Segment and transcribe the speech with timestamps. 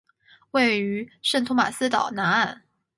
[0.49, 2.63] 位于圣托马斯岛南岸。